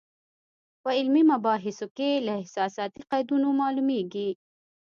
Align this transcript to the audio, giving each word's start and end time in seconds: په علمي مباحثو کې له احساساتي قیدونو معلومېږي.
په 0.83 0.89
علمي 0.97 1.23
مباحثو 1.31 1.87
کې 1.97 2.09
له 2.25 2.33
احساساتي 2.41 3.01
قیدونو 3.11 3.47
معلومېږي. 3.61 4.29